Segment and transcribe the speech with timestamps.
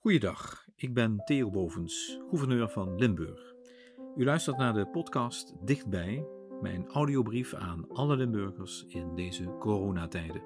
[0.00, 3.54] Goeiedag, ik ben Theo Bovens, gouverneur van Limburg.
[4.16, 6.26] U luistert naar de podcast Dichtbij,
[6.60, 10.42] mijn audiobrief aan alle Limburgers in deze coronatijden.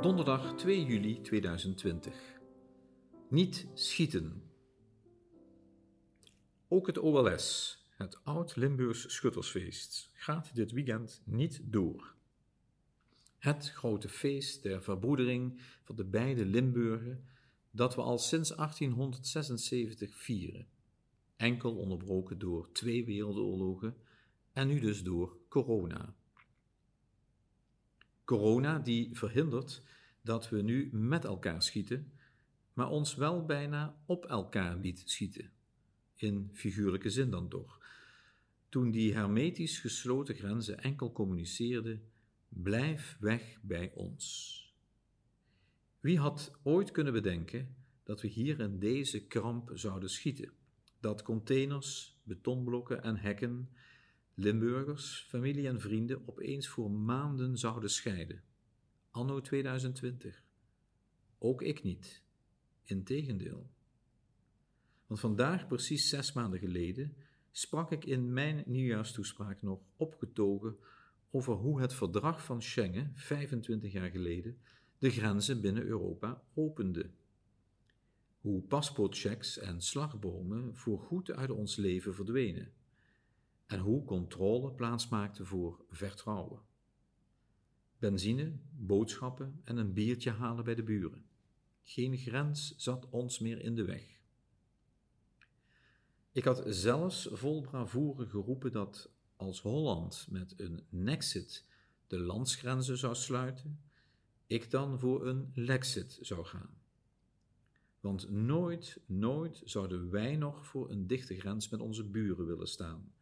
[0.00, 2.14] Donderdag 2 juli 2020.
[3.28, 4.42] Niet schieten.
[6.68, 12.18] Ook het OLS, het Oud-Limburgs Schuttersfeest, gaat dit weekend niet door.
[13.40, 17.24] Het grote feest der verbroedering van de beide Limburgen,
[17.70, 20.68] dat we al sinds 1876 vieren.
[21.36, 23.96] Enkel onderbroken door twee wereldoorlogen
[24.52, 26.14] en nu dus door corona.
[28.24, 29.82] Corona die verhindert
[30.22, 32.12] dat we nu met elkaar schieten,
[32.72, 35.52] maar ons wel bijna op elkaar liet schieten.
[36.14, 37.80] In figuurlijke zin dan toch.
[38.68, 42.10] Toen die hermetisch gesloten grenzen enkel communiceerden
[42.50, 44.58] Blijf weg bij ons.
[46.00, 50.52] Wie had ooit kunnen bedenken dat we hier in deze kramp zouden schieten?
[51.00, 53.68] Dat containers, betonblokken en hekken
[54.34, 58.42] Limburgers, familie en vrienden opeens voor maanden zouden scheiden.
[59.10, 60.42] Anno 2020.
[61.38, 62.22] Ook ik niet.
[62.82, 63.70] Integendeel.
[65.06, 67.16] Want vandaag, precies zes maanden geleden,
[67.50, 70.76] sprak ik in mijn nieuwjaarstoespraak nog opgetogen
[71.30, 74.58] over hoe het verdrag van Schengen 25 jaar geleden
[74.98, 77.10] de grenzen binnen Europa opende.
[78.40, 82.72] Hoe paspoortchecks en slagbomen voorgoed uit ons leven verdwenen.
[83.66, 86.60] En hoe controle plaatsmaakte voor vertrouwen.
[87.98, 91.24] Benzine, boodschappen en een biertje halen bij de buren.
[91.82, 94.18] Geen grens zat ons meer in de weg.
[96.32, 99.10] Ik had zelfs vol bravoure geroepen dat
[99.40, 101.64] als Holland met een nexit
[102.06, 103.80] de landsgrenzen zou sluiten,
[104.46, 106.78] ik dan voor een lexit zou gaan.
[108.00, 113.12] Want nooit, nooit zouden wij nog voor een dichte grens met onze buren willen staan.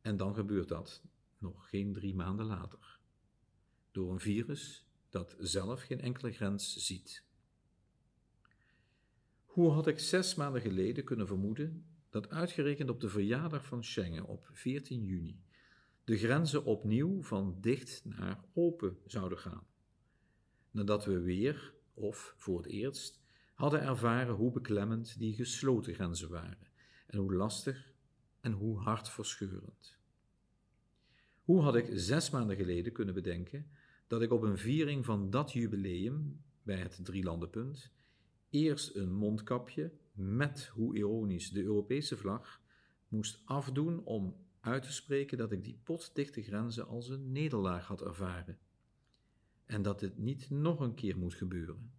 [0.00, 1.02] En dan gebeurt dat
[1.38, 2.98] nog geen drie maanden later.
[3.90, 7.24] Door een virus dat zelf geen enkele grens ziet.
[9.44, 14.24] Hoe had ik zes maanden geleden kunnen vermoeden dat uitgerekend op de verjaardag van Schengen
[14.24, 15.40] op 14 juni
[16.04, 19.66] de grenzen opnieuw van dicht naar open zouden gaan.
[20.70, 23.20] Nadat we weer, of voor het eerst,
[23.54, 26.70] hadden ervaren hoe beklemmend die gesloten grenzen waren
[27.06, 27.92] en hoe lastig
[28.40, 29.98] en hoe hartverscheurend.
[31.42, 33.70] Hoe had ik zes maanden geleden kunnen bedenken
[34.06, 37.92] dat ik op een viering van dat jubileum bij het Drielandenpunt
[38.50, 42.60] eerst een mondkapje met, hoe ironisch, de Europese vlag
[43.08, 48.02] moest afdoen om uit te spreken dat ik die potdichte grenzen als een nederlaag had
[48.02, 48.58] ervaren.
[49.66, 51.92] En dat dit niet nog een keer moet gebeuren.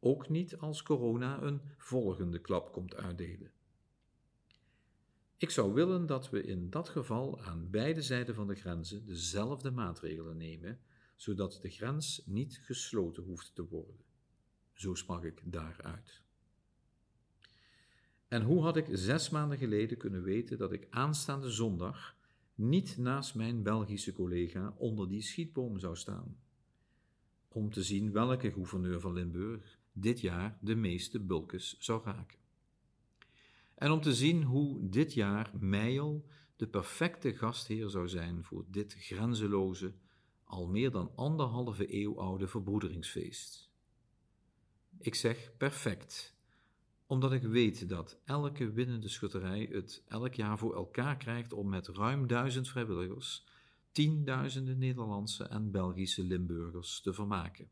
[0.00, 3.52] Ook niet als corona een volgende klap komt uitdelen.
[5.36, 9.70] Ik zou willen dat we in dat geval aan beide zijden van de grenzen dezelfde
[9.70, 10.80] maatregelen nemen,
[11.16, 14.04] zodat de grens niet gesloten hoeft te worden.
[14.72, 16.22] Zo sprak ik daaruit.
[18.32, 22.16] En hoe had ik zes maanden geleden kunnen weten dat ik aanstaande zondag
[22.54, 26.36] niet naast mijn Belgische collega onder die schietboom zou staan?
[27.48, 32.38] Om te zien welke gouverneur van Limburg dit jaar de meeste bulkes zou raken.
[33.74, 36.26] En om te zien hoe dit jaar Meijel
[36.56, 39.92] de perfecte gastheer zou zijn voor dit grenzeloze,
[40.44, 43.70] al meer dan anderhalve eeuw oude verbroederingsfeest.
[44.98, 46.36] Ik zeg perfect,
[47.12, 51.88] omdat ik weet dat elke winnende schutterij het elk jaar voor elkaar krijgt om met
[51.88, 53.44] ruim duizend vrijwilligers
[53.90, 57.68] tienduizenden Nederlandse en Belgische Limburgers te vermaken.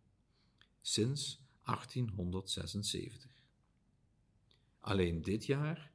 [0.80, 3.30] Sinds 1876.
[4.80, 5.90] Alleen dit jaar,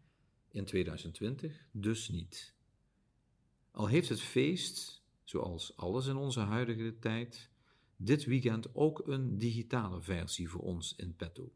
[0.51, 2.53] in 2020, dus niet.
[3.71, 7.49] Al heeft het feest, zoals alles in onze huidige tijd,
[7.95, 11.51] dit weekend ook een digitale versie voor ons in petto.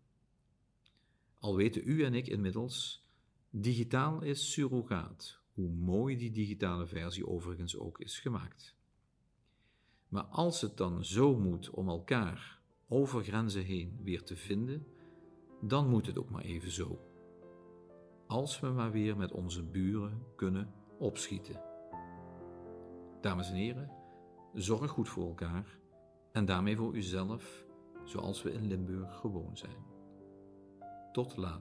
[1.49, 3.05] Al weten u en ik inmiddels,
[3.49, 8.75] digitaal is surrogaat, hoe mooi die digitale versie overigens ook is gemaakt.
[10.07, 14.87] Maar als het dan zo moet om elkaar over grenzen heen weer te vinden,
[15.61, 16.99] dan moet het ook maar even zo.
[18.27, 21.61] Als we maar weer met onze buren kunnen opschieten.
[23.21, 23.91] Dames en heren,
[24.53, 25.79] zorg goed voor elkaar
[26.31, 27.65] en daarmee voor uzelf,
[28.03, 29.97] zoals we in Limburg gewoon zijn.
[31.19, 31.59] Tot later.